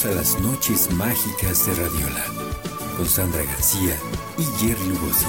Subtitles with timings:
[0.00, 2.24] Bienvenidos a las noches mágicas de Radiola
[2.96, 3.96] con Sandra García
[4.38, 5.26] y Jerry Lugosi.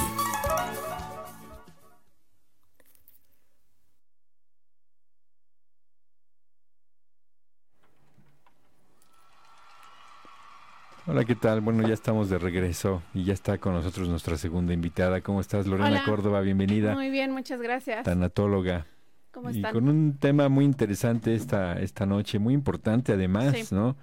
[11.07, 11.61] Hola, ¿qué tal?
[11.61, 15.21] Bueno, ya estamos de regreso y ya está con nosotros nuestra segunda invitada.
[15.21, 16.03] ¿Cómo estás, Lorena Hola.
[16.05, 16.41] Córdoba?
[16.41, 16.93] Bienvenida.
[16.93, 18.03] Muy bien, muchas gracias.
[18.03, 18.85] Tanatóloga.
[19.31, 19.73] ¿Cómo Y están?
[19.73, 23.73] con un tema muy interesante esta, esta noche, muy importante además, Sí.
[23.73, 23.95] ¿no?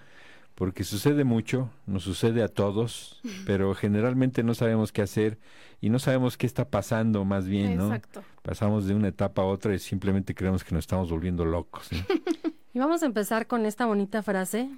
[0.57, 5.39] Porque sucede mucho, nos sucede a todos, pero generalmente no sabemos qué hacer
[5.83, 7.85] y no sabemos qué está pasando más bien, ¿no?
[7.85, 8.25] Exacto.
[8.43, 11.91] Pasamos de una etapa a otra y simplemente creemos que nos estamos volviendo locos.
[11.93, 11.99] ¿no?
[12.73, 14.69] Y vamos a empezar con esta bonita frase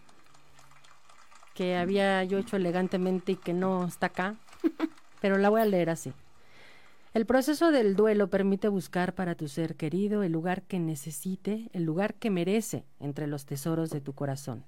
[1.55, 4.37] que había yo hecho elegantemente y que no está acá,
[5.21, 6.13] pero la voy a leer así.
[7.13, 11.83] El proceso del duelo permite buscar para tu ser querido el lugar que necesite, el
[11.83, 14.65] lugar que merece entre los tesoros de tu corazón.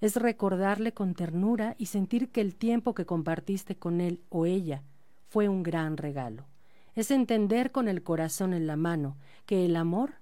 [0.00, 4.82] Es recordarle con ternura y sentir que el tiempo que compartiste con él o ella
[5.28, 6.46] fue un gran regalo.
[6.94, 10.14] Es entender con el corazón en la mano que el amor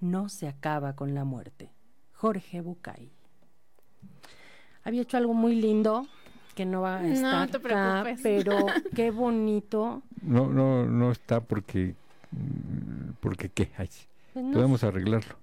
[0.00, 1.70] no se acaba con la muerte.
[2.14, 3.10] Jorge Bucay.
[4.84, 6.06] Había hecho algo muy lindo
[6.54, 8.20] que no va a No estar te acá, preocupes.
[8.22, 10.02] pero qué bonito.
[10.22, 11.94] No, no, no está porque,
[13.20, 14.06] porque qué, Ay, sí.
[14.32, 15.36] Pues no podemos arreglarlo.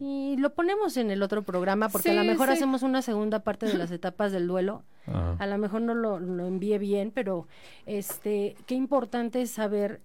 [0.00, 2.54] Sí, lo ponemos en el otro programa porque a lo mejor sí.
[2.54, 4.82] hacemos una segunda parte de las etapas del duelo.
[5.06, 5.36] Ajá.
[5.38, 7.46] A lo mejor no lo, lo envié bien, pero
[7.84, 10.00] este, qué importante es saber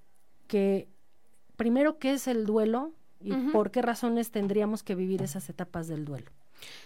[0.48, 0.90] que
[1.56, 6.04] primero qué es el duelo y por qué razones tendríamos que vivir esas etapas del
[6.04, 6.30] duelo.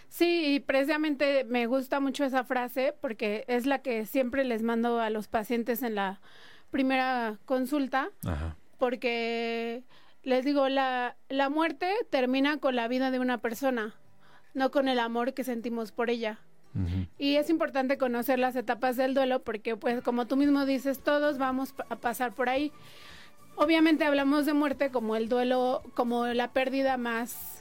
[0.07, 4.99] Sí, y precisamente me gusta mucho esa frase porque es la que siempre les mando
[4.99, 6.21] a los pacientes en la
[6.69, 8.55] primera consulta, Ajá.
[8.77, 9.83] porque
[10.23, 13.95] les digo, la, la muerte termina con la vida de una persona,
[14.53, 16.39] no con el amor que sentimos por ella.
[17.17, 21.39] Y es importante conocer las etapas del duelo porque, pues, como tú mismo dices, todos
[21.39, 22.71] vamos a pasar por ahí.
[23.55, 27.58] Obviamente hablamos de muerte como el duelo, como la pérdida más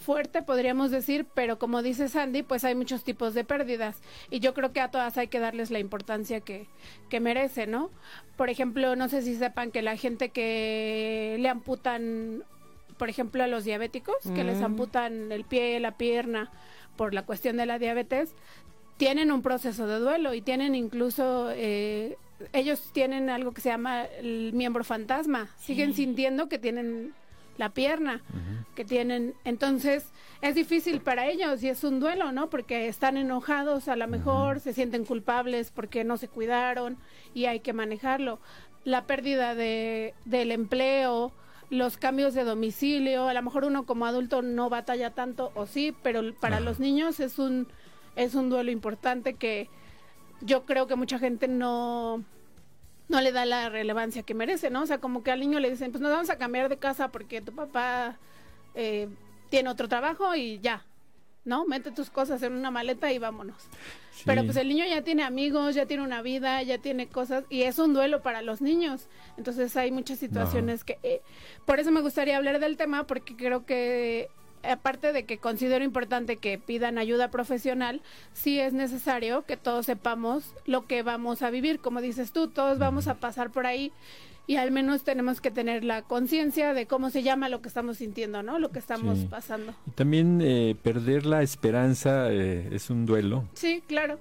[0.00, 4.00] fuerte, podríamos decir, pero como dice Sandy, pues hay muchos tipos de pérdidas
[4.30, 6.66] y yo creo que a todas hay que darles la importancia que,
[7.08, 7.90] que merece, ¿no?
[8.36, 12.42] Por ejemplo, no sé si sepan que la gente que le amputan,
[12.96, 14.64] por ejemplo, a los diabéticos, que les Mm.
[14.64, 16.50] amputan el pie, la pierna,
[16.96, 18.34] por la cuestión de la diabetes,
[18.96, 22.16] tienen un proceso de duelo y tienen incluso, eh,
[22.52, 27.14] ellos tienen algo que se llama el miembro fantasma, siguen sintiendo que tienen
[27.60, 28.22] la pierna,
[28.74, 32.48] que tienen, entonces es difícil para ellos y es un duelo, ¿no?
[32.48, 36.96] Porque están enojados a lo mejor, se sienten culpables porque no se cuidaron
[37.34, 38.40] y hay que manejarlo.
[38.84, 41.32] La pérdida de, del empleo,
[41.68, 45.94] los cambios de domicilio, a lo mejor uno como adulto no batalla tanto o sí,
[46.02, 47.68] pero para los niños es un
[48.16, 49.68] es un duelo importante que
[50.40, 52.24] yo creo que mucha gente no
[53.10, 54.82] no le da la relevancia que merece, ¿no?
[54.82, 57.08] O sea, como que al niño le dicen, pues nos vamos a cambiar de casa
[57.08, 58.16] porque tu papá
[58.74, 59.08] eh,
[59.50, 60.84] tiene otro trabajo y ya,
[61.44, 61.66] ¿no?
[61.66, 63.68] Mete tus cosas en una maleta y vámonos.
[64.24, 67.62] Pero pues el niño ya tiene amigos, ya tiene una vida, ya tiene cosas y
[67.62, 69.08] es un duelo para los niños.
[69.36, 70.98] Entonces hay muchas situaciones que...
[71.02, 71.20] eh,
[71.66, 74.28] por eso me gustaría hablar del tema porque creo que
[74.62, 78.00] aparte de que considero importante que pidan ayuda profesional,
[78.32, 81.80] sí es necesario que todos sepamos lo que vamos a vivir.
[81.80, 83.92] Como dices tú, todos vamos a pasar por ahí
[84.46, 87.98] y al menos tenemos que tener la conciencia de cómo se llama lo que estamos
[87.98, 88.58] sintiendo, ¿no?
[88.58, 89.26] Lo que estamos Sí.
[89.30, 89.74] pasando.
[89.86, 93.44] Y también eh, perder la esperanza eh, es un duelo.
[93.54, 94.18] Sí, claro.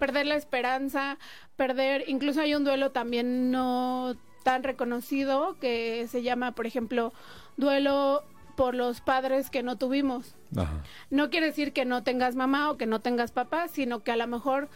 [0.00, 1.18] Perder la esperanza,
[1.56, 7.12] perder, incluso hay un duelo también no tan reconocido que se llama, por ejemplo,
[7.56, 8.24] duelo
[8.58, 10.34] por los padres que no tuvimos.
[10.56, 10.82] Ajá.
[11.10, 14.16] No quiere decir que no tengas mamá o que no tengas papá, sino que a
[14.16, 14.68] lo mejor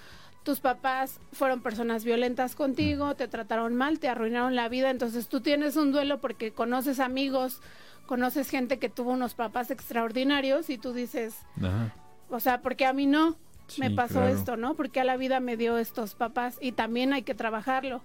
[0.45, 5.41] tus papás fueron personas violentas contigo, te trataron mal, te arruinaron la vida, entonces tú
[5.41, 7.61] tienes un duelo porque conoces amigos,
[8.07, 11.93] conoces gente que tuvo unos papás extraordinarios y tú dices, Ajá.
[12.31, 13.37] o sea, porque a mí no
[13.79, 14.35] me pasó claro.
[14.35, 14.75] esto, ¿no?
[14.75, 18.03] Porque a la vida me dio estos papás y también hay que trabajarlo.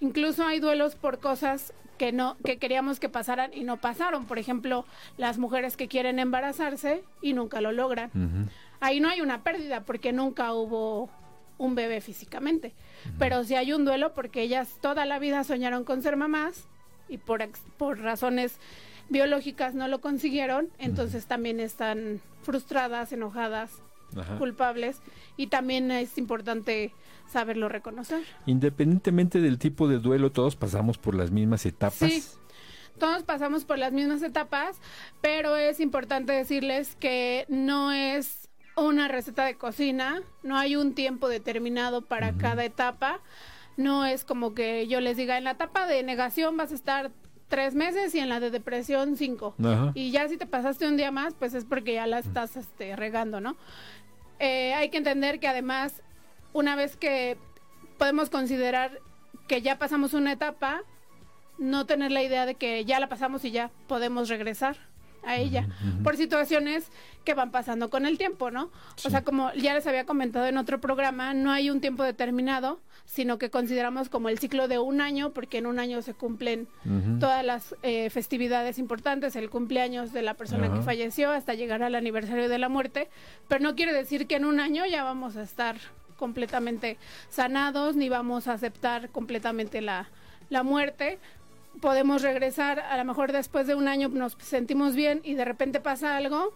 [0.00, 4.38] Incluso hay duelos por cosas que no que queríamos que pasaran y no pasaron, por
[4.38, 4.86] ejemplo,
[5.18, 8.48] las mujeres que quieren embarazarse y nunca lo logran.
[8.80, 11.10] Ahí no hay una pérdida porque nunca hubo
[11.58, 12.72] un bebé físicamente,
[13.18, 16.64] pero sí hay un duelo porque ellas toda la vida soñaron con ser mamás
[17.10, 17.46] y por
[17.76, 18.58] por razones
[19.10, 23.82] biológicas no lo consiguieron, entonces también están frustradas, enojadas,
[24.16, 24.38] Ajá.
[24.38, 25.00] culpables
[25.36, 26.92] y también es importante
[27.28, 28.22] saberlo reconocer.
[28.46, 32.10] Independientemente del tipo de duelo, todos pasamos por las mismas etapas.
[32.10, 32.22] Sí.
[32.98, 34.76] Todos pasamos por las mismas etapas,
[35.20, 40.94] pero es importante decirles que no es un una receta de cocina, no hay un
[40.94, 43.20] tiempo determinado para cada etapa.
[43.76, 47.10] No es como que yo les diga, en la etapa de negación vas a estar
[47.48, 49.54] tres meses y en la de depresión cinco.
[49.62, 49.92] Ajá.
[49.94, 52.96] Y ya si te pasaste un día más, pues es porque ya la estás este,
[52.96, 53.56] regando, ¿no?
[54.40, 56.02] Eh, hay que entender que además,
[56.52, 57.36] una vez que
[57.98, 58.98] podemos considerar
[59.46, 60.82] que ya pasamos una etapa,
[61.58, 64.89] no tener la idea de que ya la pasamos y ya podemos regresar
[65.24, 65.68] a ella
[66.02, 66.90] por situaciones
[67.24, 68.70] que van pasando con el tiempo, ¿no?
[68.96, 69.08] Sí.
[69.08, 72.80] O sea, como ya les había comentado en otro programa, no hay un tiempo determinado,
[73.04, 76.68] sino que consideramos como el ciclo de un año, porque en un año se cumplen
[77.18, 81.94] todas las eh, festividades importantes, el cumpleaños de la persona que falleció hasta llegar al
[81.94, 83.08] aniversario de la muerte,
[83.48, 85.76] pero no quiere decir que en un año ya vamos a estar
[86.16, 86.98] completamente
[87.30, 90.08] sanados ni vamos a aceptar completamente la,
[90.50, 91.18] la muerte.
[91.80, 95.80] Podemos regresar, a lo mejor después de un año nos sentimos bien y de repente
[95.80, 96.52] pasa algo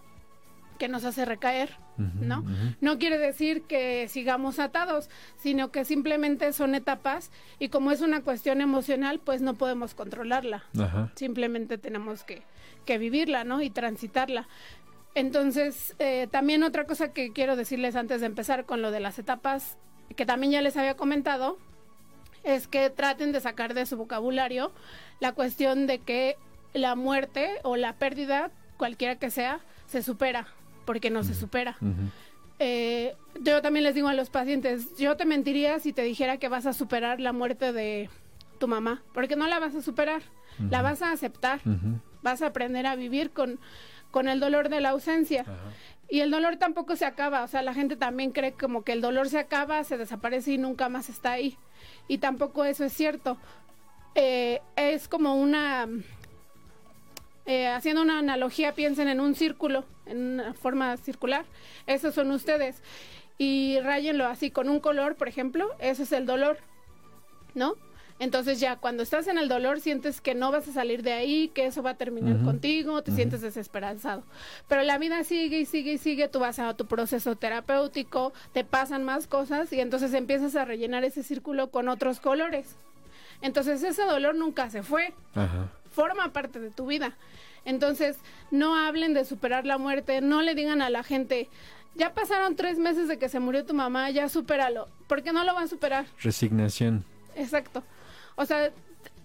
[0.77, 2.39] que nos hace recaer, Ujú, ¿no?
[2.41, 2.51] ujú.
[2.81, 8.21] No quiere decir que sigamos atados, sino que simplemente son etapas y como es una
[8.21, 10.63] cuestión emocional, pues no podemos controlarla.
[10.77, 11.11] Ajá.
[11.15, 12.43] Simplemente tenemos que,
[12.85, 13.61] que vivirla, ¿no?
[13.61, 14.49] Y transitarla.
[15.15, 19.17] Entonces, eh, también otra cosa que quiero decirles antes de empezar con lo de las
[19.17, 19.77] etapas,
[20.17, 21.57] que también ya les había comentado,
[22.45, 24.71] es que traten de sacar de su vocabulario
[25.19, 26.37] la cuestión de que
[26.73, 30.47] la muerte o la pérdida, cualquiera que sea, se supera,
[30.85, 31.77] porque no se supera.
[32.59, 36.47] Eh, yo también les digo a los pacientes, yo te mentiría si te dijera que
[36.47, 38.09] vas a superar la muerte de
[38.59, 40.21] tu mamá, porque no la vas a superar,
[40.69, 41.59] la vas a aceptar,
[42.21, 43.59] vas a aprender a vivir con,
[44.11, 45.45] con el dolor de la ausencia.
[46.09, 49.01] Y el dolor tampoco se acaba, o sea, la gente también cree como que el
[49.01, 51.57] dolor se acaba, se desaparece y nunca más está ahí.
[52.07, 53.37] Y tampoco eso es cierto.
[54.13, 55.87] Eh, es como una...
[57.47, 61.45] eh, haciendo una analogía, piensen en un círculo, en una forma circular.
[61.87, 62.81] Esos son ustedes.
[63.37, 66.59] Y rayenlo así con un color, por ejemplo, eso es el dolor,
[67.55, 67.75] ¿no?
[68.17, 71.49] Entonces ya cuando estás en el dolor sientes que no vas a salir de ahí,
[71.49, 74.23] que eso va a terminar contigo, te sientes desesperanzado.
[74.69, 78.63] Pero la vida sigue y sigue y sigue, tú vas a tu proceso terapéutico, te
[78.63, 82.77] pasan más cosas y entonces empiezas a rellenar ese círculo con otros colores.
[83.41, 85.69] Entonces ese dolor nunca se fue, Ajá.
[85.91, 87.17] forma parte de tu vida.
[87.65, 88.17] Entonces,
[88.51, 91.49] no hablen de superar la muerte, no le digan a la gente,
[91.95, 94.87] ya pasaron tres meses de que se murió tu mamá, ya supéralo.
[95.07, 96.05] ¿Por qué no lo van a superar?
[96.21, 97.03] Resignación.
[97.35, 97.83] Exacto.
[98.35, 98.71] O sea,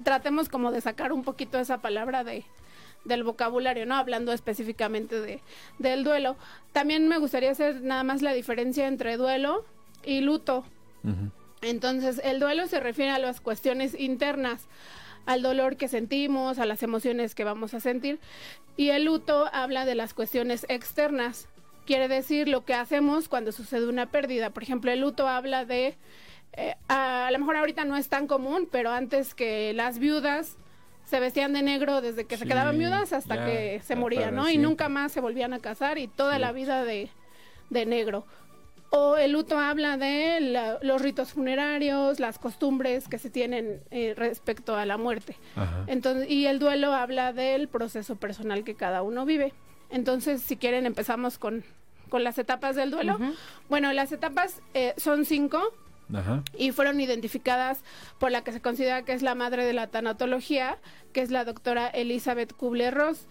[0.04, 2.44] tratemos como de sacar un poquito esa palabra de
[3.04, 3.94] del vocabulario, ¿no?
[3.94, 5.40] Hablando específicamente de,
[5.78, 6.36] del duelo.
[6.72, 9.64] También me gustaría hacer nada más la diferencia entre duelo
[10.04, 10.64] y luto.
[11.62, 14.66] Entonces, el duelo se refiere a las cuestiones internas,
[15.26, 18.18] al dolor que sentimos, a las emociones que vamos a sentir.
[18.76, 21.48] Y el luto habla de las cuestiones externas.
[21.86, 24.50] Quiere decir lo que hacemos cuando sucede una pérdida.
[24.50, 25.96] Por ejemplo, el luto habla de,
[26.54, 30.56] eh, a, a lo mejor ahorita no es tan común, pero antes que las viudas
[31.04, 34.48] se vestían de negro desde que se quedaban viudas hasta ya, que se morían, ¿no?
[34.50, 37.10] Y nunca más se volvían a casar y toda la vida de,
[37.70, 38.26] de negro.
[38.92, 44.14] O el luto habla de la- los ritos funerarios, las costumbres que se tienen eh,
[44.16, 45.36] respecto a la muerte.
[45.56, 45.84] Ajá.
[45.86, 49.52] Entonces, y el duelo habla del proceso personal que cada uno vive.
[49.90, 51.64] Entonces, si quieren, empezamos con,
[52.08, 53.18] con las etapas del duelo.
[53.68, 55.72] Bueno, las etapas eh, son cinco
[56.14, 56.42] Ajá.
[56.56, 57.82] y fueron identificadas
[58.18, 60.78] por la que se considera que es la madre de la tanatología,
[61.12, 63.26] que es la doctora Elizabeth Kubler-Ross.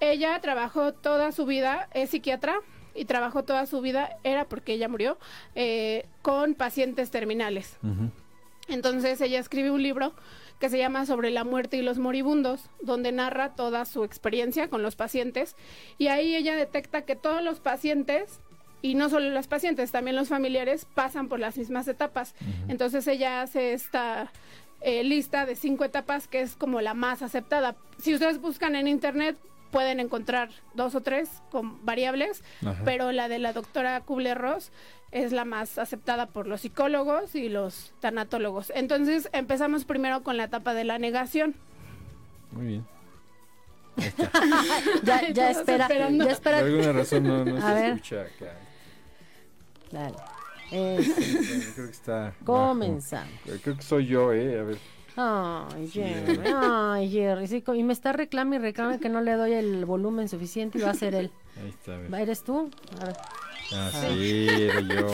[0.00, 2.60] Ella trabajó toda su vida, es psiquiatra
[2.94, 5.18] y trabajó toda su vida, era porque ella murió,
[5.54, 7.76] eh, con pacientes terminales.
[8.68, 10.12] Entonces ella escribe un libro
[10.58, 14.82] que se llama Sobre la muerte y los moribundos, donde narra toda su experiencia con
[14.82, 15.56] los pacientes
[15.98, 18.40] y ahí ella detecta que todos los pacientes
[18.82, 22.34] y no solo los pacientes, también los familiares pasan por las mismas etapas.
[22.68, 24.30] Entonces ella hace esta
[24.80, 27.74] eh, lista de cinco etapas que es como la más aceptada.
[28.00, 29.36] Si ustedes buscan en internet
[29.72, 32.80] pueden encontrar dos o tres con variables, Ajá.
[32.84, 34.70] pero la de la doctora Kubler-Ross
[35.10, 38.70] es la más aceptada por los psicólogos y los tanatólogos.
[38.74, 41.54] Entonces empezamos primero con la etapa de la negación.
[42.52, 42.86] Muy bien.
[45.34, 46.18] Ya, espera, esperando.
[46.24, 46.58] ya Por espera.
[46.58, 47.84] alguna razón no, no se ver.
[47.94, 48.52] escucha acá.
[49.90, 50.16] Dale.
[50.70, 51.12] Eso.
[51.14, 52.34] Bueno, creo que está.
[52.44, 53.28] Comenzamos.
[53.46, 53.58] bajo.
[53.62, 54.60] Creo que soy yo, ¿eh?
[54.60, 54.78] A ver.
[55.20, 59.52] Ay, Jerry, ay, Jerry, sí, y me está reclame y reclame que no le doy
[59.52, 61.32] el volumen suficiente y va a ser él.
[61.60, 62.14] Ahí está, a ver.
[62.14, 62.70] ¿Va- ¿Eres tú?
[63.00, 63.16] A ver.
[63.72, 65.08] Ah, sí, era yo.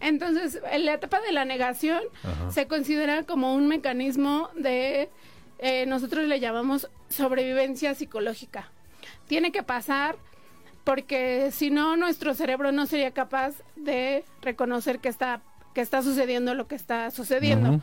[0.00, 2.50] Entonces, en la etapa de la negación Ajá.
[2.50, 5.08] se considera como un mecanismo de,
[5.58, 8.70] eh, nosotros le llamamos sobrevivencia psicológica.
[9.26, 10.16] Tiene que pasar
[10.84, 15.40] porque si no nuestro cerebro no sería capaz de reconocer que está
[15.74, 17.80] que está sucediendo lo que está sucediendo.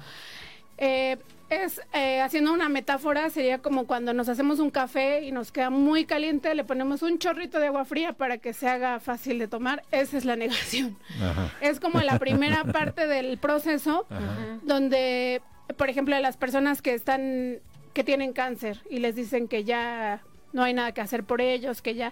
[0.77, 1.17] Eh,
[1.49, 5.69] es eh, haciendo una metáfora sería como cuando nos hacemos un café y nos queda
[5.69, 9.47] muy caliente, le ponemos un chorrito de agua fría para que se haga fácil de
[9.47, 9.83] tomar.
[9.91, 10.97] Esa es la negación.
[11.21, 11.53] Ajá.
[11.61, 14.59] Es como la primera parte del proceso Ajá.
[14.63, 15.41] donde,
[15.77, 17.59] por ejemplo, las personas que están,
[17.93, 21.81] que tienen cáncer y les dicen que ya no hay nada que hacer por ellos,
[21.81, 22.11] que ya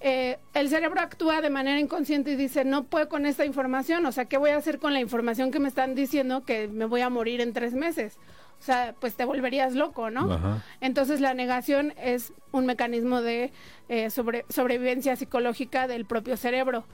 [0.00, 4.12] eh, el cerebro actúa de manera inconsciente y dice, no puedo con esta información, o
[4.12, 7.00] sea, ¿qué voy a hacer con la información que me están diciendo que me voy
[7.00, 8.18] a morir en tres meses?
[8.58, 10.32] O sea, pues te volverías loco, ¿no?
[10.32, 10.62] Ajá.
[10.80, 13.52] Entonces la negación es un mecanismo de
[13.88, 16.84] eh, sobre- sobrevivencia psicológica del propio cerebro.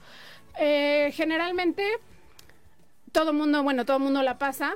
[0.59, 1.85] Eh, generalmente
[3.11, 4.75] todo mundo, bueno, todo mundo la pasa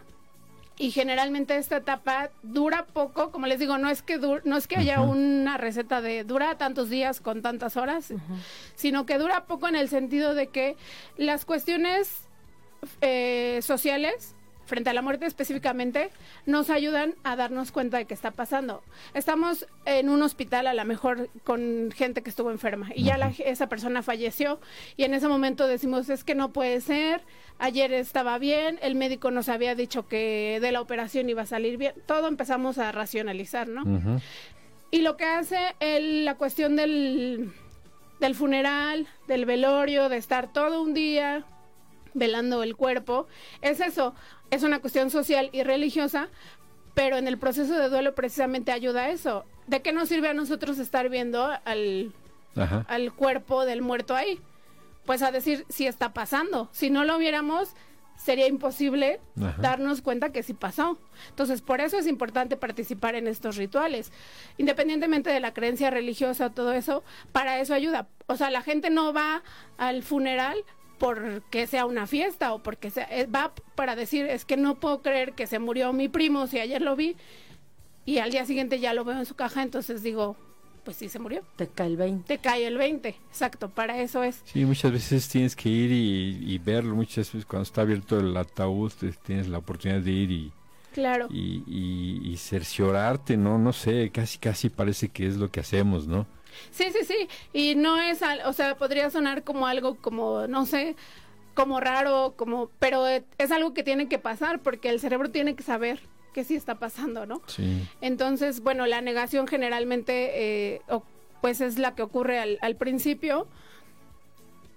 [0.79, 4.77] y generalmente esta etapa dura poco, como les digo, no es que no es que
[4.77, 8.13] haya una receta de dura tantos días con tantas horas,
[8.75, 10.77] sino que dura poco en el sentido de que
[11.17, 12.27] las cuestiones
[13.01, 14.35] eh, sociales
[14.67, 16.11] frente a la muerte específicamente,
[16.45, 18.83] nos ayudan a darnos cuenta de qué está pasando.
[19.15, 23.33] Estamos en un hospital a lo mejor con gente que estuvo enferma y ya la-
[23.39, 24.59] esa persona falleció
[24.97, 27.21] y en ese momento decimos es que no puede ser,
[27.57, 31.77] ayer estaba bien, el médico nos había dicho que de la operación iba a salir
[31.77, 33.81] bien, todo empezamos a racionalizar, ¿no?
[33.83, 34.19] Ujú.
[34.91, 37.51] Y lo que hace el- la cuestión del,
[38.19, 41.45] del funeral, del velorio, de estar todo un día
[42.17, 43.27] velando el cuerpo,
[43.61, 44.13] es eso,
[44.51, 46.29] es una cuestión social y religiosa,
[46.93, 49.45] pero en el proceso de duelo precisamente ayuda a eso.
[49.67, 52.11] ¿De qué nos sirve a nosotros estar viendo al,
[52.55, 52.85] Ajá.
[52.87, 54.39] al cuerpo del muerto ahí?
[55.05, 56.69] Pues a decir si está pasando.
[56.71, 57.69] Si no lo viéramos,
[58.17, 59.61] sería imposible Ajá.
[59.61, 60.97] darnos cuenta que sí pasó.
[61.29, 64.11] Entonces, por eso es importante participar en estos rituales.
[64.57, 68.07] Independientemente de la creencia religiosa, todo eso, para eso ayuda.
[68.25, 69.43] O sea, la gente no va
[69.77, 70.57] al funeral
[70.97, 75.01] porque sea una fiesta o porque sea, eh, va para decir, es que no puedo
[75.01, 77.15] creer que se murió mi primo si ayer lo vi
[78.05, 80.37] y al día siguiente ya lo veo en su caja, entonces digo,
[80.85, 81.43] pues sí se murió.
[81.57, 82.25] Te cae el 20.
[82.25, 84.41] Te cae el 20, exacto, para eso es.
[84.45, 86.95] Sí, muchas veces tienes que ir y, y verlo.
[86.95, 88.93] Muchas veces cuando está abierto el ataúd
[89.25, 90.51] tienes la oportunidad de ir y,
[90.93, 91.27] Claro.
[91.29, 93.57] y, y- y cerciorarte, ¿no?
[93.57, 96.25] No sé, casi casi parece que es lo que hacemos, ¿no?
[96.71, 97.27] Sí, sí, sí.
[97.53, 100.95] Y no es, al- o sea, podría sonar como algo como, no sé,
[101.53, 105.63] como raro, como, pero es algo que tiene que pasar porque el cerebro tiene que
[105.63, 105.99] saber
[106.33, 107.41] que sí está pasando, ¿no?
[107.47, 107.87] Sí.
[108.01, 111.03] Entonces, bueno, la negación generalmente, eh, o-
[111.41, 113.47] pues es la que ocurre al, al principio,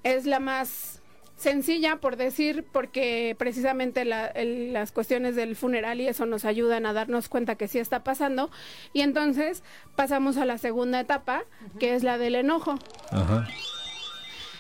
[0.02, 0.99] es la más
[1.40, 6.84] sencilla, por decir, porque precisamente la- el- las cuestiones del funeral y eso nos ayudan
[6.84, 8.50] a darnos cuenta que sí está pasando.
[8.92, 9.62] Y entonces
[9.96, 11.44] pasamos a la segunda etapa,
[11.78, 12.78] que es la del enojo.
[13.10, 13.48] Ajá.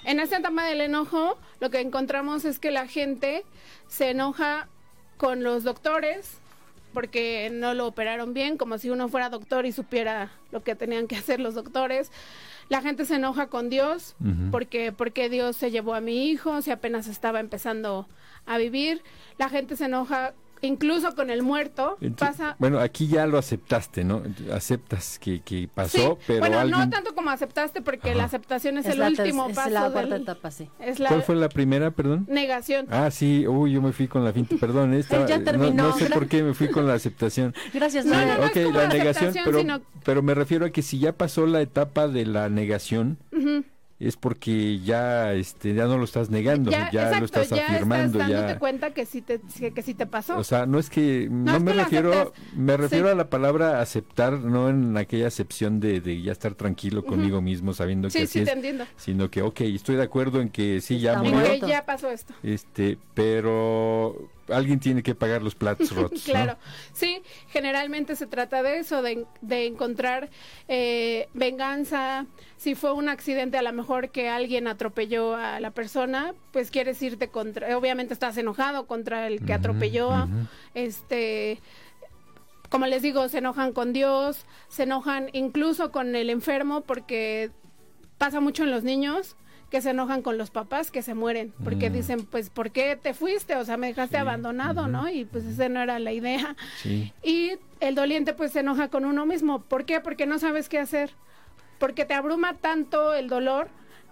[0.04, 3.44] En esta etapa del enojo, lo que encontramos es que la gente
[3.86, 4.66] se enoja
[5.18, 6.38] con los doctores
[6.94, 11.06] porque no lo operaron bien, como si uno fuera doctor y supiera lo que tenían
[11.06, 12.10] que hacer los doctores.
[12.70, 14.14] La gente se enoja con Dios
[14.52, 18.08] porque porque Dios se llevó a mi hijo si apenas estaba empezando
[18.46, 19.02] a vivir.
[19.38, 21.96] La gente se enoja incluso con el muerto.
[22.18, 24.22] Pasa Bueno, aquí ya lo aceptaste, ¿no?
[24.52, 26.80] Aceptas que, que pasó, Sí, pero bueno, alguien...
[26.80, 28.18] no tanto como aceptaste porque Ajá.
[28.18, 30.68] la aceptación es, el la, último ter- paso es la del- cuarta etapa, sí.
[30.80, 32.26] es la ¿Cuál fue la primera, perdón?
[32.28, 32.86] negación.
[32.90, 35.96] Ah, sí, uy, yo me fui con la finta, perdón, estaba- ya no- terminó, No,
[35.96, 37.54] sé por qué me fui con la aceptación.
[37.72, 38.34] Gracias, No, Nadia.
[38.34, 40.98] no, no, es ok, como la negación, pero, sino- pero me refiero a que si
[40.98, 43.18] ya pasó la etapa de la negación.
[44.00, 48.18] Es porque ya, este, ya no lo estás negando, ya, exacto, lo estás ya afirmando,
[48.18, 48.58] estás dándote ya.
[48.58, 50.38] cuenta que sí te, que, que sí te pasó.
[50.38, 52.42] O sea, no es que no, es me que refiero, aceptas.
[52.56, 53.12] me refiero Sí.
[53.12, 57.74] a la palabra aceptar, no en aquella acepción de, de ya estar tranquilo conmigo mismo,
[57.74, 58.84] sabiendo que sí, así sí, te es, entiendo.
[58.96, 62.32] sino que, ok, estoy de acuerdo en que sí ya En que ya pasó esto.
[62.42, 64.16] este, pero
[64.52, 66.32] alguien tiene que pagar los platos rotos, ¿no?
[66.32, 66.58] Claro,
[66.92, 70.30] sí, generalmente se trata de eso, de, de encontrar
[70.68, 72.26] eh, venganza.
[72.56, 77.00] Si fue un accidente, a lo mejor que alguien atropelló a la persona, pues quieres
[77.02, 80.28] irte contra, obviamente estás enojado contra el que atropelló,
[80.74, 81.60] este,
[82.68, 87.50] como les digo, se enojan con Dios, se enojan incluso con el enfermo, porque
[88.18, 89.36] pasa mucho en los niños
[89.70, 91.92] que se enojan con los papás que se mueren, porque Mm.
[91.92, 93.54] dicen, pues, ¿por qué te fuiste?
[93.56, 94.88] O sea, me dejaste Sí, abandonado.
[94.88, 95.08] ¿no?
[95.08, 96.56] Y pues esa no era la idea.
[96.82, 97.12] Sí.
[97.22, 99.60] Y el doliente pues se enoja con uno mismo.
[99.62, 100.00] ¿Por qué?
[100.00, 101.10] Porque no sabes qué hacer.
[101.78, 103.68] Porque te abruma tanto el dolor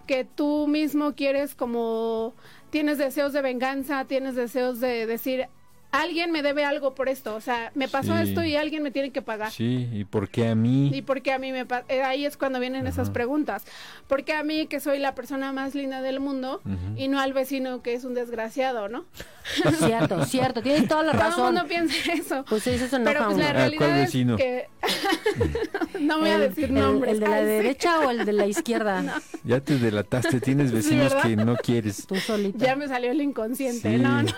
[0.07, 2.35] que tú mismo quieres como
[2.71, 5.49] tienes deseos de venganza, tienes deseos de decir
[5.91, 8.23] alguien me debe algo por esto, o sea, me pasó Sí.
[8.29, 9.51] esto y alguien me tiene que pagar.
[9.51, 10.91] Sí, ¿y por qué a mí?
[10.95, 13.65] ¿Y por qué a mí me pa- eh, Ahí es cuando vienen esas preguntas.
[14.07, 16.61] ¿Por qué a mí, que soy la persona más linda del mundo,
[16.97, 19.05] y no al vecino que es un desgraciado, ¿no?
[19.79, 21.45] Cierto, cierto, tienes toda la Todo el razón.
[21.55, 22.45] mundo piensa eso.
[22.49, 24.37] Pues sí, eso enoja Pero pues la Ah, realidad ¿cuál es vecino?
[24.37, 24.69] que...
[26.01, 27.15] no voy a El- decir el- nombres.
[27.15, 27.49] ¿El de la Ay, sí.
[27.49, 29.21] derecha o el de la izquierda?
[29.45, 32.07] Ya te delataste, tienes vecinos que no quieres.
[32.07, 32.65] Tú solita.
[32.65, 34.03] Ya me salió el inconsciente, Sí.
[34.03, 34.29] no, no.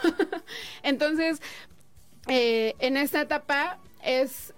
[0.82, 1.39] Entonces,
[2.28, 4.54] eh, en esta etapa es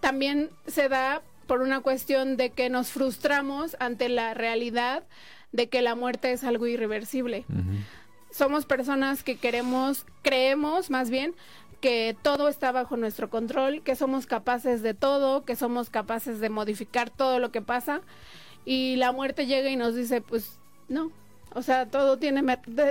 [0.00, 5.04] también se da por una cuestión de que nos frustramos ante la realidad
[5.52, 7.44] de que la muerte es algo irreversible.
[8.30, 11.34] Somos personas que queremos, creemos más bien
[11.80, 16.48] que todo está bajo nuestro control, que somos capaces de todo, que somos capaces de
[16.48, 18.00] modificar todo lo que pasa
[18.64, 20.58] y la muerte llega y nos dice, pues
[20.88, 21.10] no,
[21.54, 22.42] o sea, todo tiene,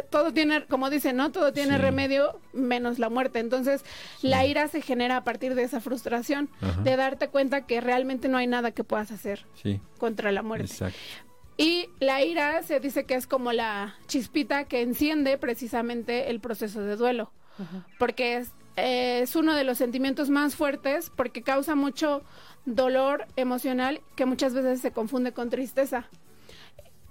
[0.10, 1.32] todo tiene, como dicen, ¿no?
[1.32, 1.82] Todo tiene Sí.
[1.82, 3.39] remedio menos la muerte.
[3.39, 3.84] Entonces,
[4.22, 6.82] la ira se genera a partir de esa frustración, Ajá.
[6.82, 10.65] de darte cuenta que realmente no hay nada que puedas hacer Sí, contra la muerte.
[10.68, 10.98] exacto.
[11.58, 16.82] Y la ira se dice que es como la chispita que enciende precisamente el proceso
[16.82, 17.32] de duelo,
[18.00, 22.24] porque es, eh, es uno de los sentimientos más fuertes porque causa mucho
[22.65, 26.08] dolor emocional que muchas veces se confunde con tristeza.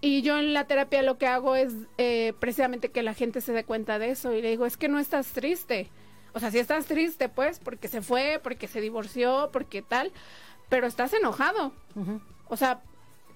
[0.00, 3.52] Y yo en la terapia lo que hago es eh, precisamente que la gente se
[3.52, 5.90] dé cuenta de eso y le digo, es que no estás triste.
[6.32, 10.10] O sea, si estás triste, pues, porque se fue, porque se divorció, porque tal,
[10.68, 11.72] pero estás enojado.
[11.96, 12.20] Ujú.
[12.48, 12.80] O sea,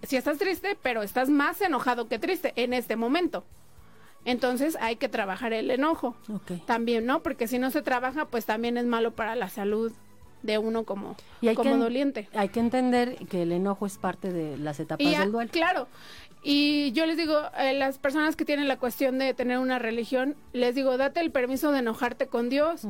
[0.04, 3.44] si estás triste, pero estás más enojado que triste en este momento.
[4.24, 6.64] Entonces hay que trabajar el enojo Ok.
[6.66, 7.22] también, ¿no?
[7.22, 9.92] Porque si no se trabaja, pues también es malo para la salud
[10.42, 12.28] de uno como, Y hay como que, doliente.
[12.34, 15.50] Hay que entender que el enojo es parte de las etapas Y del duelo.
[15.50, 15.88] claro.
[16.46, 20.36] Y yo les digo, eh, las personas que tienen la cuestión de tener una religión,
[20.52, 22.82] les digo, date el permiso de enojarte con Dios.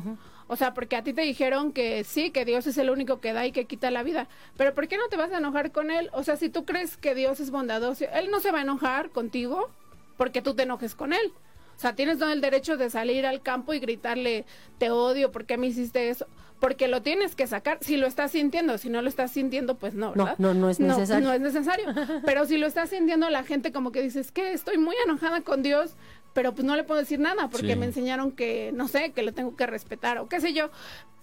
[0.48, 3.32] O sea, porque a ti te dijeron que sí, que Dios es el único que
[3.32, 4.26] da y que quita la vida.
[4.56, 6.10] Pero ¿por qué no te vas a enojar con Él?
[6.12, 9.10] O sea, si tú crees que Dios es bondadoso, Él no se va a enojar
[9.10, 9.70] contigo
[10.16, 11.32] porque tú te enojes con Él.
[11.76, 14.44] O sea, tienes todo el derecho de salir al campo y gritarle,
[14.78, 16.26] te odio, ¿por qué me hiciste eso?
[16.60, 19.94] Porque lo tienes que sacar, si lo estás sintiendo, si no lo estás sintiendo, pues
[19.94, 20.38] no, No, ¿verdad?
[20.38, 21.26] no, no es necesario.
[21.26, 21.86] No, es necesario.
[22.24, 25.40] Pero si lo estás sintiendo, la gente como que dice, es que estoy muy enojada
[25.42, 25.96] con Dios,
[26.32, 27.76] pero pues no le puedo decir nada porque Sí.
[27.78, 30.68] me enseñaron que, no sé, que lo tengo que respetar o qué sé yo.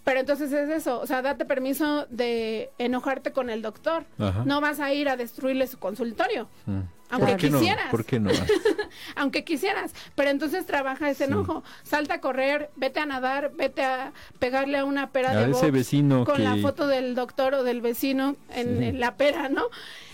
[0.03, 4.05] Pero entonces es eso, o sea, date permiso de enojarte con el doctor.
[4.17, 4.43] Ajá.
[4.45, 6.79] No vas a ir a destruirle su consultorio, Mm.
[7.11, 7.59] aunque ¿Por qué no?
[7.59, 7.91] quisieras.
[7.91, 8.31] ¿Por qué no?
[9.15, 9.93] aunque quisieras.
[10.15, 11.31] Pero entonces trabaja ese Sí.
[11.31, 11.63] enojo.
[11.83, 15.65] Salta a correr, vete a nadar, vete a pegarle a una pera A de ese
[15.67, 16.43] box vecino con que...
[16.43, 18.85] la foto del doctor o del vecino en, Sí.
[18.85, 19.65] en la pera, ¿no?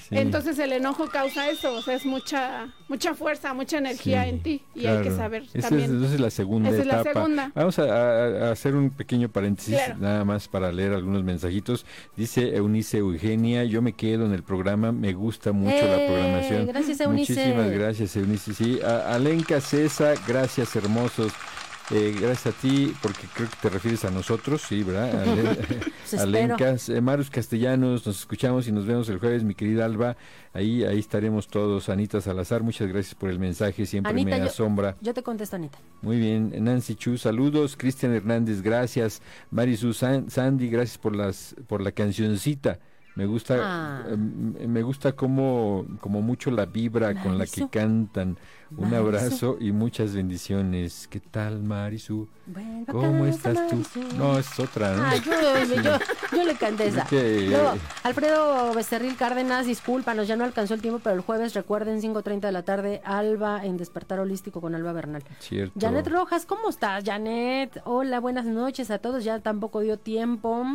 [0.09, 0.17] Sí.
[0.17, 4.39] Entonces el enojo causa eso, o sea, es mucha mucha fuerza, mucha energía Sí, en
[4.41, 5.97] ti y hay que saber Esa también.
[5.97, 7.13] Es, esa es la segunda Esa es la etapa.
[7.13, 7.51] segunda.
[7.53, 9.95] Vamos a, a- a hacer un pequeño paréntesis, Claro.
[9.99, 11.85] nada más para leer algunos mensajitos.
[12.15, 16.07] Dice Eunice Eugenia, yo me quedo en el programa, me gusta mucho la ¡Eh!
[16.07, 16.67] programación.
[16.67, 17.33] Gracias, Eunice.
[17.33, 18.53] Muchísimas gracias, Eunice.
[18.53, 21.33] Sí, a- Alenka César, gracias, hermosos.
[21.89, 25.21] Eh, gracias a ti, porque creo que te refieres a nosotros, sí, ¿verdad?
[25.29, 25.55] Ale-
[26.09, 26.21] Pues.
[26.21, 30.17] Alenka, eh, Marus Castellanos, nos escuchamos y nos vemos el jueves, mi querida Alba.
[30.53, 31.87] Ahí, ahí estaremos todos.
[31.89, 34.97] Anita Salazar, muchas gracias por el mensaje, siempre Anita, me yo- asombra.
[35.01, 35.77] Yo te contesto, Anita.
[36.01, 37.75] Muy bien, Nancy Chu, saludos.
[37.77, 39.21] Cristian Hernández, gracias.
[39.51, 42.79] Marisu San- Sandy, gracias por las por la cancioncita.
[43.17, 44.03] Me gusta Ah.
[44.11, 48.37] em, me gusta como como mucho la vibra con la que cantan.
[48.69, 48.95] Un Marisu.
[48.97, 51.07] abrazo y muchas bendiciones.
[51.07, 52.27] ¿Qué tal, Marisu?
[52.45, 53.81] Vuelve a ¿Cómo estás tú?
[54.17, 55.03] No, es otra, ¿no?
[55.03, 55.97] Ah, yo, yo,
[56.37, 57.07] yo le canté esa.
[57.09, 62.01] Luego, eh, Alfredo Becerril Cárdenas, discúlpanos, ya no alcanzó el tiempo, pero el jueves recuerden
[62.01, 65.23] 5.30 de la tarde, Alba en Despertar Holístico con Alba Bernal.
[65.39, 65.73] Cierto.
[65.79, 67.81] Janet Rojas, ¿cómo estás, Janet?
[67.85, 70.65] Hola, buenas noches a todos, ya tampoco dio tiempo.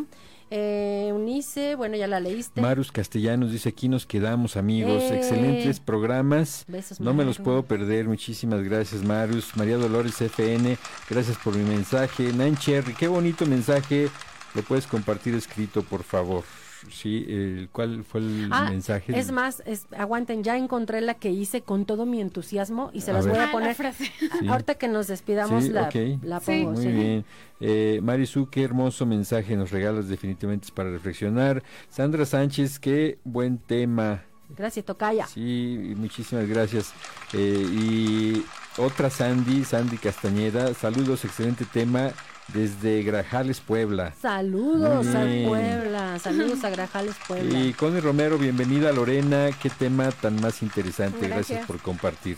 [0.54, 2.60] Eh, Unice, bueno, ya la leíste.
[2.60, 5.16] Marus Castellanos dice, aquí nos quedamos amigos, Eh.
[5.16, 10.76] excelentes programas, Besos, no me los puedo perder, muchísimas gracias Marus, María Dolores FN,
[11.08, 14.10] gracias por mi mensaje, Nan Cherry, qué bonito mensaje,
[14.54, 16.44] lo puedes compartir escrito por favor,
[16.90, 19.18] sí, el, ¿cuál fue el Ah, mensaje?
[19.18, 23.10] Es más, es- aguanten, ya encontré la que hice con todo mi entusiasmo y se
[23.10, 23.34] A las ver.
[23.34, 23.74] voy Ah, a la poner.
[23.74, 24.04] frase.
[24.40, 24.48] Sí.
[24.48, 25.90] Ahorita que nos despidamos Sí, la,
[26.22, 26.46] la Sí.
[26.46, 26.72] pongo.
[26.72, 26.88] Muy sí.
[26.88, 27.24] bien.
[27.60, 31.62] Eh, Marisu, qué hermoso mensaje nos regalas, definitivamente es para reflexionar.
[31.88, 34.22] Sandra Sánchez, qué buen tema.
[34.56, 35.26] Gracias, Tocaya.
[35.26, 36.92] Sí, muchísimas gracias.
[37.32, 38.44] Eh, y
[38.76, 42.10] otra Sandy, Sandy Castañeda, saludos, excelente tema
[42.48, 44.12] desde Grajales, Puebla.
[44.20, 45.20] Saludos a.
[45.46, 47.58] Puebla, saludos a Grajales, Puebla.
[47.58, 51.66] Y Connie Romero, bienvenida Lorena, qué tema tan más interesante, gracias, Gracias.
[51.66, 52.36] por compartir.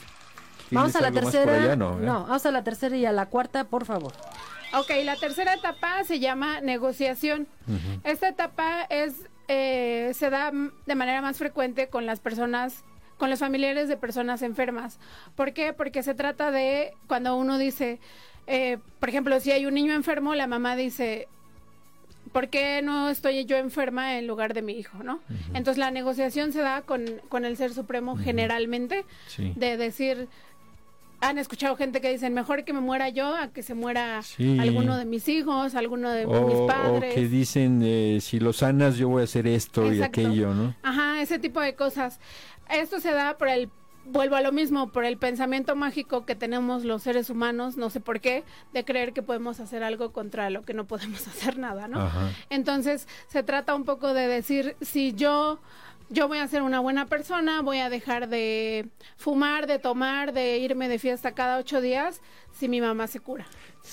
[0.71, 1.55] Vamos ¿Tienes a la tercera.
[1.55, 1.77] allá?
[1.77, 2.13] No, ¿verdad?
[2.13, 4.13] no, vamos a la tercera y a la cuarta, por favor.
[4.77, 7.47] Ok, la tercera etapa se llama negociación.
[8.03, 9.15] Esta etapa es
[9.47, 10.51] eh, se da
[10.87, 12.83] de manera más frecuente con las personas
[13.19, 14.99] con los familiares de personas enfermas.
[15.37, 15.73] ¿Por qué?
[15.73, 18.01] Porque se trata de cuando uno dice,
[18.47, 21.29] eh, por ejemplo, si hay un niño enfermo, la mamá dice,
[22.33, 25.21] ¿por qué no estoy yo enferma en lugar de mi hijo, no?
[25.55, 29.05] Entonces la negociación se da con, con el Ser Supremo generalmente,
[29.39, 30.29] de decir,
[31.21, 34.21] han escuchado gente que dicen mejor que me muera yo a que se muera
[34.59, 37.13] alguno de mis hijos, alguno de mis padres.
[37.13, 40.75] O que dicen eh, si lo sanas yo voy a hacer esto y aquello, ¿no?
[40.83, 42.21] Ajá, ese tipo de cosas.
[42.69, 43.69] Esto se da por el
[44.07, 48.01] vuelvo a lo mismo, por el pensamiento mágico que tenemos los seres humanos, no sé
[48.01, 51.89] por qué, de creer que podemos hacer algo contra lo que no podemos hacer nada,
[51.89, 52.11] ¿no?
[52.51, 55.59] Entonces, se trata un poco de decir, si yo
[56.15, 60.59] yo voy a ser una buena persona, voy a dejar de fumar, de tomar, de
[60.59, 62.21] irme de fiesta cada ocho días
[62.53, 63.45] si mi mamá se cura.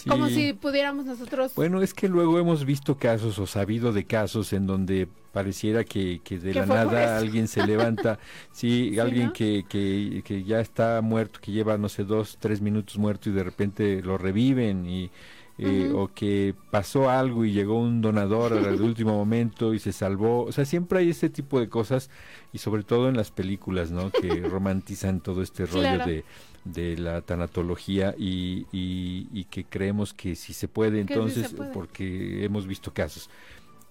[0.08, 1.54] Como si pudiéramos nosotros...
[1.56, 6.22] Bueno, es que luego hemos visto casos o sabido de casos en donde pareciera que,
[6.24, 8.20] que de la nada alguien se levanta,
[8.54, 12.98] sí, alguien que, que, que ya está muerto, que lleva, no sé, dos, tres minutos
[12.98, 15.12] muerto y de repente lo reviven y
[15.58, 20.44] eh, o que pasó algo y llegó un donador al último momento y se salvó.
[20.44, 22.10] O sea, siempre hay ese tipo de cosas
[22.54, 24.12] y sobre todo en las películas, ¿no?
[24.12, 26.24] Que romantizan todo este rollo de,
[26.64, 32.94] de la tanatología y, y, que creemos que si se puede, entonces, porque hemos visto
[32.94, 33.30] casos.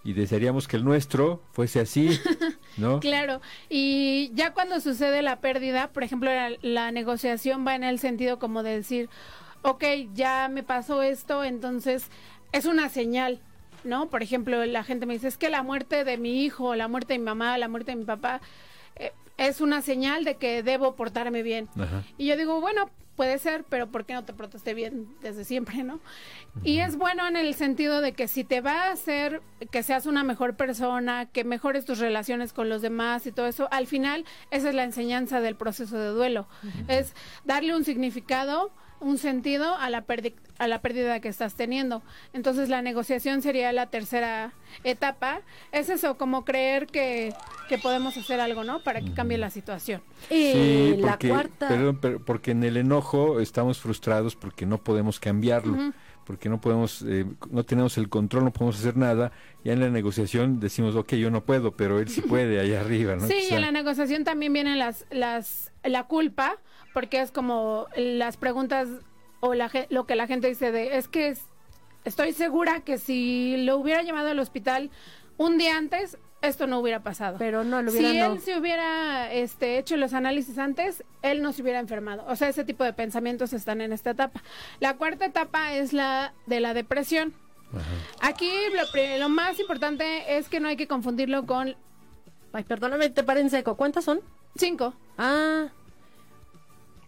[0.03, 2.19] Y desearíamos que el nuestro fuese así,
[2.79, 3.01] ¿no?
[3.01, 6.31] claro, y ya cuando sucede la pérdida, por ejemplo,
[6.63, 9.11] la negociación va en el sentido como de decir,
[9.63, 12.09] ok, ya me pasó esto, entonces
[12.53, 13.41] es una señal,
[13.85, 14.09] ¿no?
[14.11, 17.15] Por ejemplo, la gente me dice, es que la muerte de mi hijo, la muerte
[17.15, 18.41] de mi mamá, la muerte de mi papá,
[18.97, 21.69] eh, es una señal de que debo portarme bien.
[22.19, 25.83] Y yo digo, bueno, puede ser, pero ¿por qué no te portaste bien desde siempre,
[25.83, 25.99] no?
[26.63, 30.05] Y es bueno en el sentido de que si te va a hacer que seas
[30.05, 34.27] una mejor persona, que mejores tus relaciones con los demás y todo eso, al final
[34.51, 36.47] esa es la enseñanza del proceso de duelo,
[36.89, 40.05] es darle un significado un sentido a la,
[40.61, 42.03] a la pérdida que estás teniendo.
[42.35, 44.53] Entonces la negociación sería la tercera
[44.85, 45.41] etapa.
[45.73, 47.33] Es eso, como creer que,
[47.71, 48.81] que podemos hacer algo, ¿no?
[48.81, 50.03] Para que cambie la situación.
[50.29, 51.69] Y la cuarta...
[52.27, 55.95] porque en el enojo estamos frustrados porque no podemos cambiarlo.
[56.27, 59.33] porque no podemos, eh, no tenemos el control, no podemos hacer nada.
[59.65, 63.17] Ya en la negociación decimos, ok, yo no puedo, pero él sí puede allá arriba,
[63.17, 63.27] ¿no?
[63.27, 66.59] Sí, y en la negociación también vienen las, las, la culpa,
[66.93, 68.89] porque es como las preguntas
[69.41, 71.37] o la, lo que la gente dice de, es que
[72.05, 74.91] estoy segura que si lo hubiera llevado al hospital
[75.37, 77.37] un día antes, esto no hubiera pasado.
[77.39, 81.53] Pero no lo hubiera Si él se hubiera este, hecho los análisis antes, él no
[81.53, 82.25] se hubiera enfermado.
[82.29, 84.43] O sea, ese tipo de pensamientos están en esta etapa.
[84.81, 87.35] La cuarta etapa es la de la depresión.
[88.21, 91.77] Aquí lo, lo, más importante es que no hay que confundirlo con...
[92.53, 93.77] Ay, perdóname, te paren seco.
[93.77, 94.21] ¿Cuántas son?
[94.57, 94.95] Cinco.
[95.17, 95.69] Ah,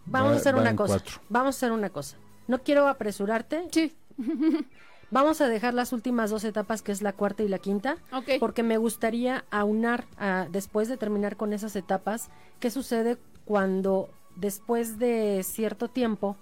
[0.07, 1.03] Vamos a hacer una cosa.
[1.29, 2.17] Vamos a hacer una cosa.
[2.49, 3.69] No quiero apresurarte.
[3.71, 3.95] Sí.
[5.12, 7.99] Vamos a dejar las últimas dos etapas, que es la cuarta y la quinta,
[8.41, 10.07] porque me gustaría aunar,
[10.51, 16.38] después de terminar con esas etapas, qué sucede cuando después de cierto tiempo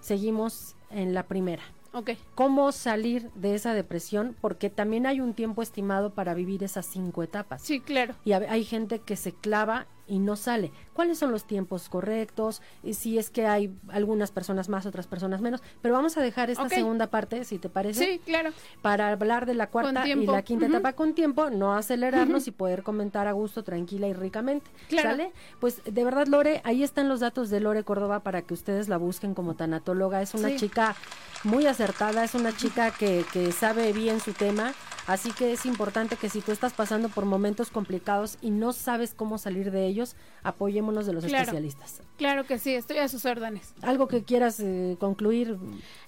[0.00, 1.62] seguimos en la primera.
[1.92, 2.16] Okay.
[2.34, 4.34] ¿Cómo salir de esa depresión?
[4.40, 7.60] Porque también hay un tiempo estimado para vivir esas cinco etapas.
[7.60, 8.14] Sí, claro.
[8.24, 10.72] Y hay gente que se clava y no sale.
[10.94, 12.62] ¿Cuáles son los tiempos correctos?
[12.82, 15.62] Y si es que hay algunas personas más, otras personas menos.
[15.82, 18.04] Pero vamos a dejar esta segunda parte, si te parece.
[18.04, 18.50] Sí, claro.
[18.82, 22.82] Para hablar de la cuarta y la quinta etapa con tiempo, no acelerarnos y poder
[22.82, 24.70] comentar a gusto, tranquila y ricamente.
[24.90, 25.32] ¿Sale?
[25.60, 28.96] Pues de verdad, Lore, ahí están los datos de Lore Córdoba para que ustedes la
[28.96, 30.22] busquen como tanatóloga.
[30.22, 30.96] Es una chica
[31.44, 34.72] muy acertada, es una chica que, que sabe bien su tema
[35.08, 39.14] Así que es importante que si tú estás pasando por momentos complicados y no sabes
[39.14, 42.02] cómo salir de ellos, apoyémonos de los especialistas.
[42.18, 43.72] Claro que sí, estoy a sus órdenes.
[43.80, 45.56] ¿Algo que quieras eh, concluir?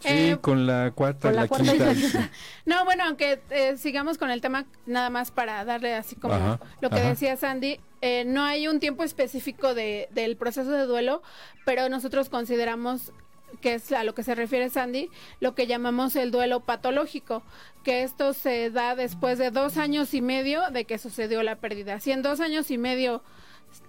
[0.01, 1.95] Sí, eh, con la cuarta, la, quinta.
[2.67, 6.91] no, bueno, aunque eh, sigamos con el tema, nada más para darle así como lo
[6.91, 7.81] que decía Sandy,
[8.27, 11.23] no hay un tiempo específico de, del proceso de duelo,
[11.65, 13.15] pero nosotros consideramos
[13.61, 15.11] que es a lo que se refiere Sandy,
[15.41, 17.43] lo que llamamos el duelo patológico,
[17.85, 22.01] que esto se da después de dos años y medio de que sucedió la pérdida.
[22.01, 23.23] Si en dos años y medio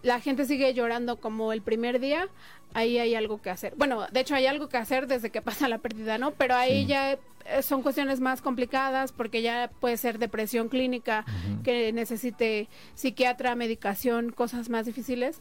[0.04, 2.28] la gente sigue llorando como el primer día,
[2.74, 3.74] ahí hay algo que hacer.
[3.78, 6.32] Bueno, de hecho hay algo que hacer desde que pasa la pérdida, ¿no?
[6.32, 11.26] Pero ahí ya eh, son cuestiones más complicadas porque ya puede ser depresión clínica
[11.63, 15.39] que necesite psiquiatra, medicación, cosas más difíciles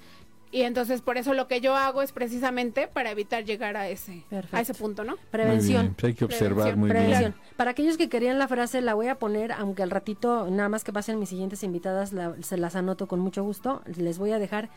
[0.53, 4.25] Y entonces por eso lo que yo hago es precisamente para evitar llegar a ese,
[4.51, 5.17] a ese punto, ¿no?
[5.31, 5.95] Prevención.
[5.95, 7.35] Pues hay que observar muy bien.
[7.57, 10.83] Para aquellos que querían la frase, la voy a poner, aunque al ratito, nada más
[10.83, 13.83] que pasen mis siguientes invitadas, se las anoto con mucho gusto.
[13.97, 14.71] Les voy a dejar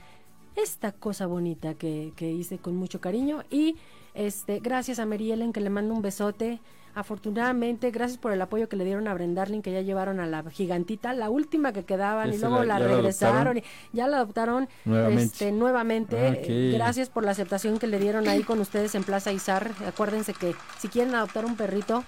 [0.56, 3.44] esta cosa bonita que, que hice con mucho cariño.
[3.50, 3.78] Y
[4.14, 6.60] este, gracias a Mary Ellen, que le mando un besote.
[6.96, 10.44] Afortunadamente, gracias por el apoyo que le dieron a Brendarling, que ya llevaron a la
[10.52, 15.24] gigantita, la última que quedaban, y luego la, regresaron, y ya la adoptaron nuevamente.
[15.24, 16.28] Este, nuevamente.
[16.28, 19.72] Ah, gracias por la aceptación que le dieron ahí con ustedes en Plaza Izar.
[19.88, 22.04] Acuérdense que si quieren adoptar un perrito,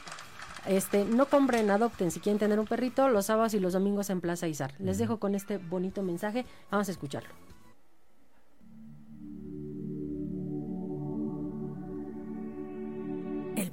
[0.67, 2.11] este, no compren, adopten.
[2.11, 4.73] Si quieren tener un perrito, los sábados y los domingos en Plaza Izar.
[4.79, 6.45] Les dejo con este bonito mensaje.
[6.69, 7.54] Vamos a escucharlo.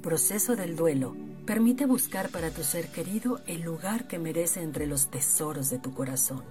[0.03, 1.15] Proceso del duelo
[1.47, 5.93] permite buscar para tu ser querido el lugar que merece entre los tesoros de tu
[5.93, 6.43] corazón.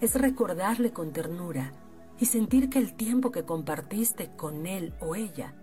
[0.00, 1.72] Es recordarle con ternura
[2.18, 5.54] y sentir que el tiempo que compartiste con él o ella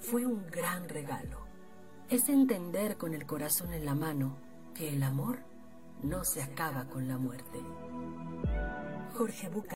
[0.00, 1.46] fue un gran regalo.
[2.08, 4.36] Es entender con el corazón en la mano
[4.74, 5.38] que el amor
[6.02, 7.60] no se acaba con la muerte.
[9.14, 9.68] Jorge Buca